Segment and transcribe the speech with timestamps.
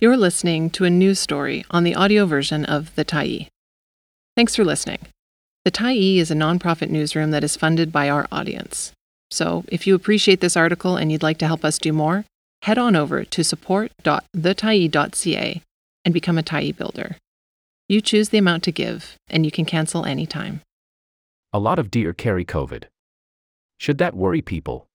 [0.00, 3.48] You're listening to a news story on the audio version of The Tyee.
[4.36, 5.00] Thanks for listening.
[5.64, 8.92] The Tyee is a nonprofit newsroom that is funded by our audience.
[9.32, 12.24] So, if you appreciate this article and you'd like to help us do more,
[12.62, 15.62] head on over to support.thetyee.ca
[16.04, 17.16] and become a Tyee builder.
[17.88, 20.60] You choose the amount to give, and you can cancel anytime.
[21.52, 22.84] A lot of deer carry COVID.
[23.78, 24.86] Should that worry people?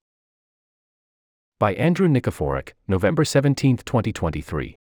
[1.60, 4.78] By Andrew Nikiforuk, November 17, 2023.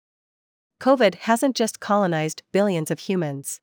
[0.81, 3.61] COVID hasn't just colonized billions of humans.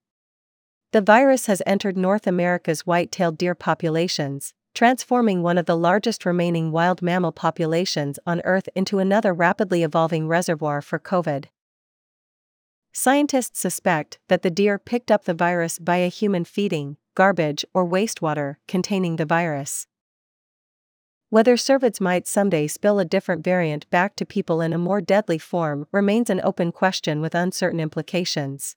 [0.91, 6.25] The virus has entered North America's white tailed deer populations, transforming one of the largest
[6.25, 11.45] remaining wild mammal populations on Earth into another rapidly evolving reservoir for COVID.
[12.91, 18.55] Scientists suspect that the deer picked up the virus via human feeding, garbage, or wastewater
[18.67, 19.87] containing the virus.
[21.29, 25.37] Whether cervids might someday spill a different variant back to people in a more deadly
[25.37, 28.75] form remains an open question with uncertain implications.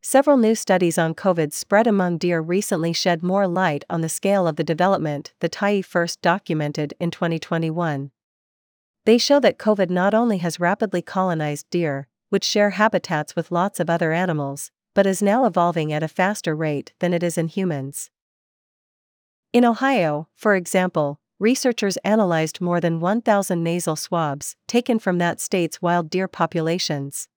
[0.00, 4.46] Several new studies on COVID spread among deer recently shed more light on the scale
[4.46, 8.10] of the development the Tyee first documented in 2021.
[9.04, 13.80] They show that COVID not only has rapidly colonized deer, which share habitats with lots
[13.80, 17.48] of other animals, but is now evolving at a faster rate than it is in
[17.48, 18.10] humans.
[19.50, 25.80] In Ohio, for example, researchers analyzed more than 1,000 nasal swabs taken from that state's
[25.80, 27.28] wild deer populations.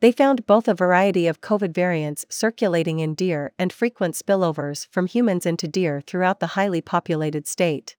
[0.00, 5.08] They found both a variety of COVID variants circulating in deer and frequent spillovers from
[5.08, 7.96] humans into deer throughout the highly populated state.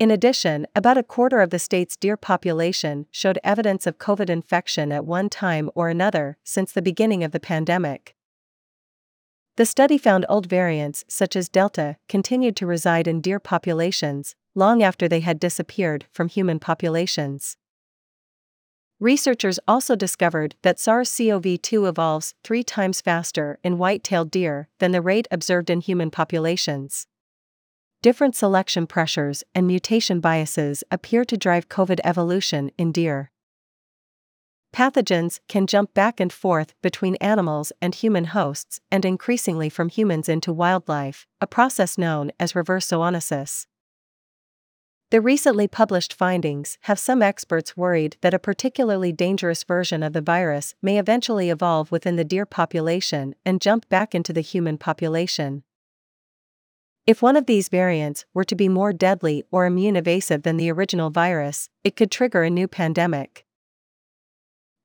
[0.00, 4.90] In addition, about a quarter of the state's deer population showed evidence of COVID infection
[4.90, 8.15] at one time or another since the beginning of the pandemic.
[9.56, 14.82] The study found old variants, such as Delta, continued to reside in deer populations, long
[14.82, 17.56] after they had disappeared from human populations.
[19.00, 24.68] Researchers also discovered that SARS CoV 2 evolves three times faster in white tailed deer
[24.78, 27.06] than the rate observed in human populations.
[28.02, 33.30] Different selection pressures and mutation biases appear to drive COVID evolution in deer
[34.76, 40.28] pathogens can jump back and forth between animals and human hosts and increasingly from humans
[40.28, 43.66] into wildlife, a process known as reverse zoonosis.
[45.10, 50.20] The recently published findings have some experts worried that a particularly dangerous version of the
[50.20, 55.62] virus may eventually evolve within the deer population and jump back into the human population.
[57.06, 60.70] If one of these variants were to be more deadly or immune evasive than the
[60.70, 63.45] original virus, it could trigger a new pandemic.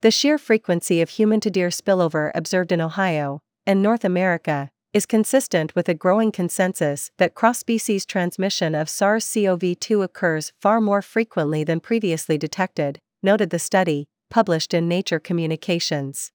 [0.01, 5.05] The sheer frequency of human to deer spillover observed in Ohio and North America is
[5.05, 10.81] consistent with a growing consensus that cross species transmission of SARS CoV 2 occurs far
[10.81, 16.31] more frequently than previously detected, noted the study, published in Nature Communications.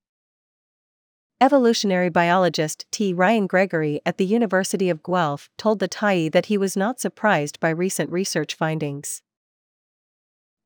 [1.41, 3.13] Evolutionary biologist T.
[3.13, 7.59] Ryan Gregory at the University of Guelph told the Tyee that he was not surprised
[7.59, 9.23] by recent research findings.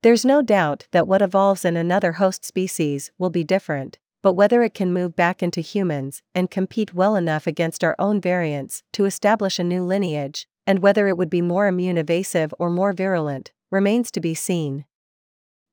[0.02, 4.62] There's no doubt that what evolves in another host species will be different, but whether
[4.62, 9.04] it can move back into humans and compete well enough against our own variants to
[9.04, 13.52] establish a new lineage, and whether it would be more immune evasive or more virulent,
[13.70, 14.86] remains to be seen.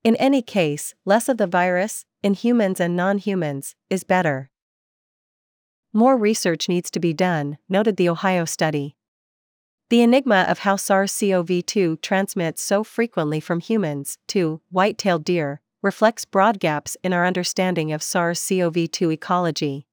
[0.04, 4.50] In any case, less of the virus, in humans and non humans, is better.
[5.94, 8.98] More research needs to be done, noted the Ohio study.
[9.90, 15.24] The enigma of how SARS CoV 2 transmits so frequently from humans to white tailed
[15.24, 19.88] deer reflects broad gaps in our understanding of SARS CoV 2 ecology.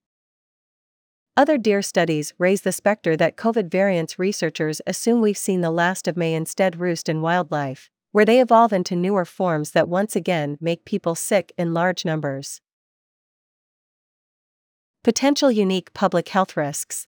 [1.36, 6.08] Other deer studies raise the specter that COVID variants researchers assume we've seen the last
[6.08, 10.58] of may instead roost in wildlife, where they evolve into newer forms that once again
[10.60, 12.60] make people sick in large numbers.
[15.04, 17.06] Potential unique public health risks.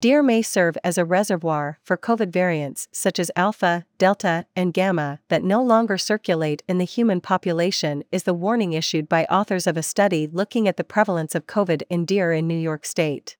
[0.00, 5.18] Deer may serve as a reservoir for COVID variants such as Alpha, Delta, and Gamma
[5.28, 9.76] that no longer circulate in the human population, is the warning issued by authors of
[9.76, 13.36] a study looking at the prevalence of COVID in deer in New York State.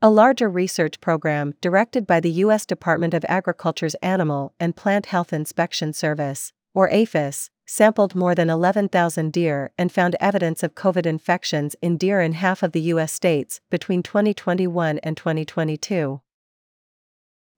[0.00, 2.64] A larger research program directed by the U.S.
[2.64, 9.32] Department of Agriculture's Animal and Plant Health Inspection Service, or APHIS, sampled more than 11,000
[9.32, 13.12] deer and found evidence of COVID infections in deer in half of the U.S.
[13.12, 16.20] states between 2021 and 2022.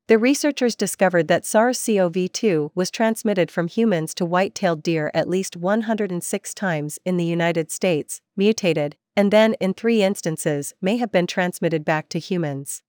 [0.09, 5.11] The researchers discovered that SARS CoV 2 was transmitted from humans to white tailed deer
[5.15, 10.99] at least 106 times in the United States, mutated, and then in three instances may
[10.99, 12.83] have been transmitted back to humans.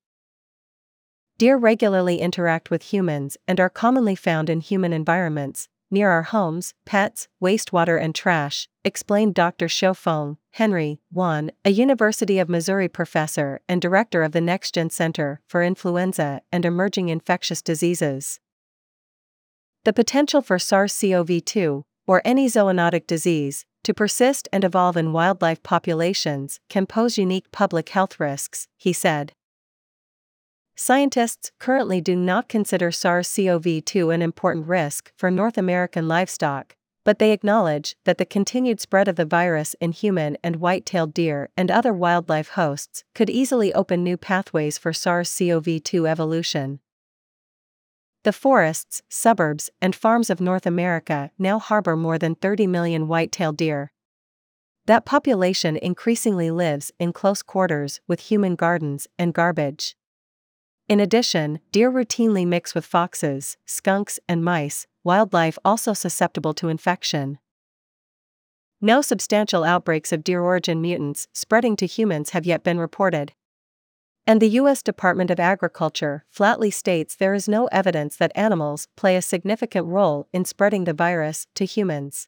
[1.38, 6.74] Deer regularly interact with humans and are commonly found in human environments, near our homes,
[6.84, 9.68] pets, wastewater, and trash, explained Dr.
[9.68, 15.64] Xiu-Feng Henry Wan, a University of Missouri professor and director of the NextGen Center for
[15.64, 18.40] Influenza and Emerging Infectious Diseases.
[19.86, 25.12] The potential for SARS CoV 2, or any zoonotic disease, to persist and evolve in
[25.12, 29.34] wildlife populations can pose unique public health risks, he said.
[30.76, 36.76] Scientists currently do not consider SARS CoV 2 an important risk for North American livestock,
[37.04, 41.14] but they acknowledge that the continued spread of the virus in human and white tailed
[41.14, 46.80] deer and other wildlife hosts could easily open new pathways for SARS CoV 2 evolution.
[48.24, 53.58] The forests, suburbs, and farms of North America now harbor more than 30 million white-tailed
[53.58, 53.92] deer.
[54.88, 59.96] That population increasingly lives in close quarters with human gardens and garbage.
[60.90, 67.40] In addition, deer routinely mix with foxes, skunks, and mice, wildlife also susceptible to infection.
[68.82, 73.32] No substantial outbreaks of deer origin mutants spreading to humans have yet been reported.
[74.28, 74.82] And the U.S.
[74.82, 80.28] Department of Agriculture flatly states there is no evidence that animals play a significant role
[80.34, 82.28] in spreading the virus to humans.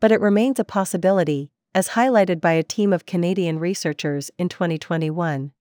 [0.00, 5.52] But it remains a possibility, as highlighted by a team of Canadian researchers in 2021.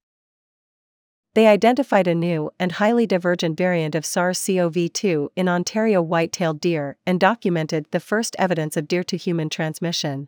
[1.34, 6.34] They identified a new and highly divergent variant of SARS CoV 2 in Ontario white
[6.34, 10.28] tailed deer and documented the first evidence of deer to human transmission.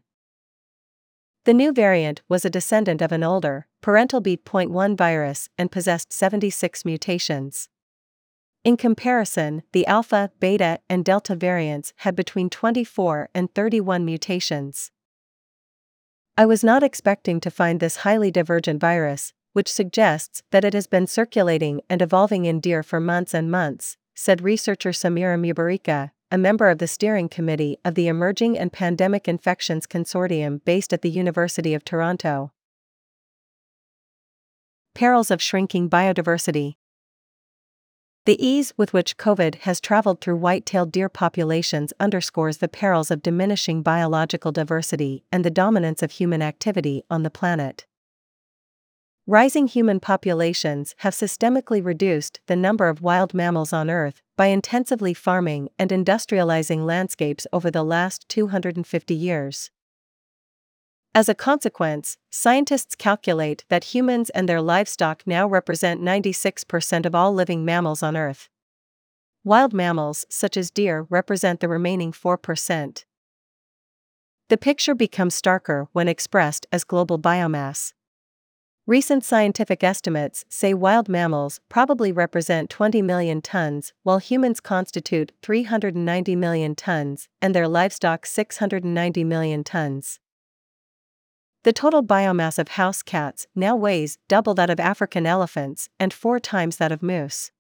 [1.44, 6.86] The new variant was a descendant of an older, parental B.1 virus and possessed 76
[6.86, 7.68] mutations.
[8.64, 14.90] In comparison, the alpha, beta, and delta variants had between 24 and 31 mutations.
[16.38, 20.88] I was not expecting to find this highly divergent virus, which suggests that it has
[20.88, 26.38] been circulating and evolving in deer for months and months, said researcher Samira Mubareka, a
[26.38, 31.10] member of the steering committee of the Emerging and Pandemic Infections Consortium based at the
[31.10, 32.52] University of Toronto.
[34.96, 36.76] Perils of shrinking biodiversity.
[38.26, 43.12] The ease with which COVID has traveled through white tailed deer populations underscores the perils
[43.12, 47.86] of diminishing biological diversity and the dominance of human activity on the planet.
[49.25, 55.14] Rising human populations have systemically reduced the number of wild mammals on Earth by intensively
[55.14, 59.72] farming and industrializing landscapes over the last 250 years.
[61.16, 67.34] As a consequence, scientists calculate that humans and their livestock now represent 96% of all
[67.34, 68.50] living mammals on Earth.
[69.46, 73.06] Wild mammals, such as deer, represent the remaining 4%.
[74.50, 77.94] The picture becomes starker when expressed as global biomass.
[78.85, 86.35] Recent scientific estimates say wild mammals probably represent 20 million tons, while humans constitute 390
[86.35, 90.19] million tons, and their livestock 690 million tons.
[91.63, 96.41] The total biomass of house cats now weighs double that of African elephants and four
[96.41, 97.51] times that of moose.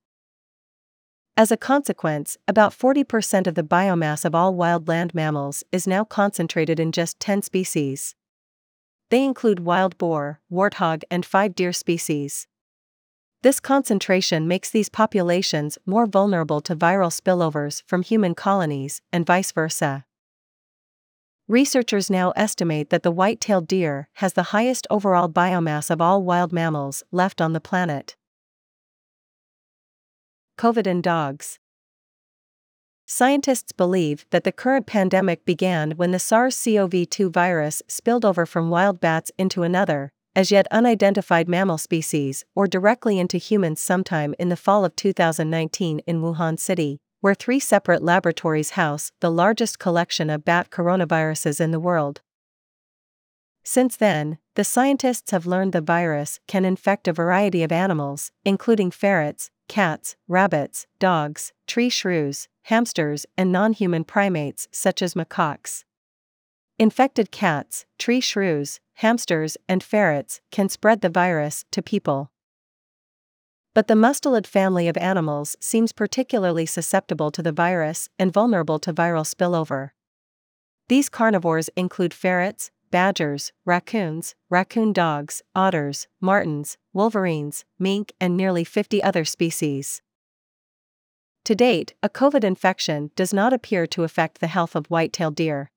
[1.37, 6.03] As a consequence, about 40% of the biomass of all wild land mammals is now
[6.03, 8.13] concentrated in just 10 species.
[9.09, 12.47] They include wild boar, warthog, and five deer species.
[13.43, 19.51] This concentration makes these populations more vulnerable to viral spillovers from human colonies, and vice
[19.51, 20.05] versa.
[21.49, 26.23] Researchers now estimate that the white tailed deer has the highest overall biomass of all
[26.23, 28.15] wild mammals left on the planet.
[30.57, 31.59] COVID in dogs.
[33.05, 38.45] Scientists believe that the current pandemic began when the SARS CoV 2 virus spilled over
[38.45, 44.33] from wild bats into another, as yet unidentified mammal species, or directly into humans sometime
[44.39, 49.79] in the fall of 2019 in Wuhan City, where three separate laboratories house the largest
[49.79, 52.21] collection of bat coronaviruses in the world.
[53.63, 58.91] Since then, the scientists have learned the virus can infect a variety of animals, including
[58.91, 65.83] ferrets, cats, rabbits, dogs, tree shrews, hamsters, and non human primates such as macaques.
[66.79, 72.31] Infected cats, tree shrews, hamsters, and ferrets can spread the virus to people.
[73.73, 78.93] But the mustelid family of animals seems particularly susceptible to the virus and vulnerable to
[78.93, 79.91] viral spillover.
[80.89, 89.01] These carnivores include ferrets, badgers, raccoons, raccoon dogs, otters, martens, wolverines, mink, and nearly 50
[89.01, 90.03] other species.
[91.45, 95.71] To date, a COVID infection does not appear to affect the health of white-tailed deer.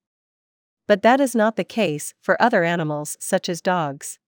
[0.86, 4.20] But that is not the case for other animals such as dogs.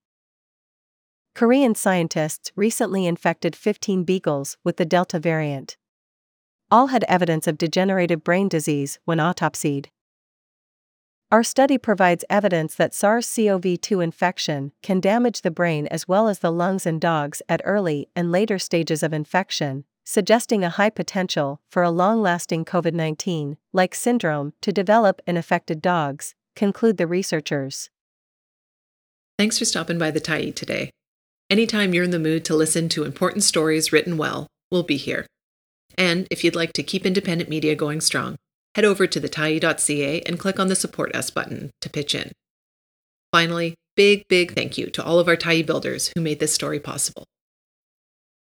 [1.36, 5.76] Korean scientists recently infected 15 beagles with the Delta variant.
[6.72, 9.86] All had evidence of degenerative brain disease when autopsied.
[11.30, 16.26] Our study provides evidence that SARS CoV 2 infection can damage the brain as well
[16.26, 20.88] as the lungs in dogs at early and later stages of infection, suggesting a high
[20.88, 26.96] potential for a long lasting COVID 19 like syndrome to develop in affected dogs, conclude
[26.96, 27.90] the researchers.
[29.38, 30.90] Thanks for stopping by the Tyee today.
[31.50, 35.26] Anytime you're in the mood to listen to important stories written well, we'll be here.
[35.98, 38.36] And if you'd like to keep independent media going strong,
[38.76, 42.32] head over to thetyee.ca and click on the Support Us button to pitch in.
[43.30, 46.80] Finally, big, big thank you to all of our Tyee builders who made this story
[46.80, 47.26] possible.